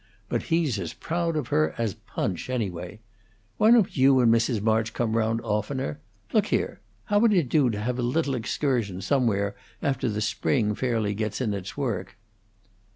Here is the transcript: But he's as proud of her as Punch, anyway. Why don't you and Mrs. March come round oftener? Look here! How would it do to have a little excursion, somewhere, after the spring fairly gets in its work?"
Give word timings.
But 0.29 0.41
he's 0.49 0.79
as 0.79 0.93
proud 0.93 1.37
of 1.37 1.49
her 1.49 1.75
as 1.77 1.93
Punch, 1.93 2.49
anyway. 2.49 3.01
Why 3.59 3.69
don't 3.69 3.95
you 3.95 4.19
and 4.19 4.33
Mrs. 4.33 4.59
March 4.59 4.93
come 4.93 5.15
round 5.15 5.39
oftener? 5.41 5.99
Look 6.33 6.47
here! 6.47 6.79
How 7.05 7.19
would 7.19 7.33
it 7.33 7.49
do 7.49 7.69
to 7.69 7.79
have 7.79 7.99
a 7.99 8.01
little 8.01 8.33
excursion, 8.33 9.01
somewhere, 9.01 9.55
after 9.79 10.09
the 10.09 10.19
spring 10.19 10.73
fairly 10.73 11.13
gets 11.13 11.39
in 11.39 11.53
its 11.53 11.77
work?" 11.77 12.17